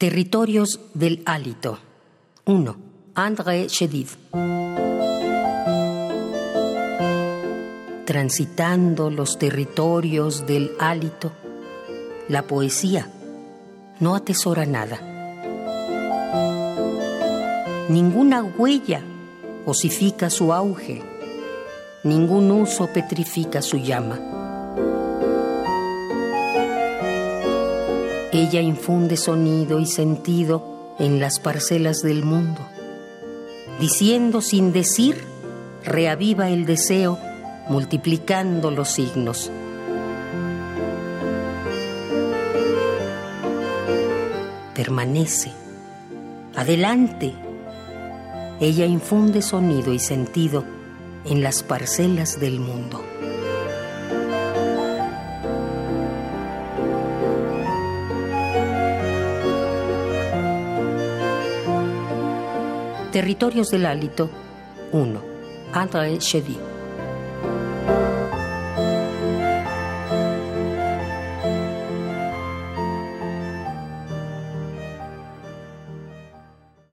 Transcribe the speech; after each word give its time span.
Territorios 0.00 0.80
del 0.94 1.22
hálito. 1.26 1.78
1. 2.46 2.76
André 3.16 3.66
Chedid. 3.66 4.06
Transitando 8.06 9.10
los 9.10 9.38
territorios 9.38 10.46
del 10.46 10.70
hálito, 10.78 11.32
la 12.30 12.46
poesía 12.46 13.10
no 13.98 14.14
atesora 14.14 14.64
nada. 14.64 14.98
Ninguna 17.90 18.42
huella 18.42 19.02
osifica 19.66 20.30
su 20.30 20.54
auge, 20.54 21.02
ningún 22.04 22.50
uso 22.50 22.90
petrifica 22.90 23.60
su 23.60 23.76
llama. 23.76 24.39
Ella 28.32 28.60
infunde 28.60 29.16
sonido 29.16 29.80
y 29.80 29.86
sentido 29.86 30.94
en 31.00 31.18
las 31.18 31.40
parcelas 31.40 32.00
del 32.00 32.24
mundo. 32.24 32.60
Diciendo 33.80 34.40
sin 34.40 34.72
decir, 34.72 35.24
reaviva 35.82 36.48
el 36.48 36.64
deseo, 36.64 37.18
multiplicando 37.68 38.70
los 38.70 38.88
signos. 38.88 39.50
Permanece. 44.76 45.50
Adelante. 46.54 47.34
Ella 48.60 48.86
infunde 48.86 49.42
sonido 49.42 49.92
y 49.92 49.98
sentido 49.98 50.64
en 51.24 51.42
las 51.42 51.64
parcelas 51.64 52.38
del 52.38 52.60
mundo. 52.60 53.02
Territorios 63.10 63.70
del 63.70 63.86
Hálito 63.86 64.30
1. 64.92 65.20
André 65.72 66.16
Chevy. 66.18 66.79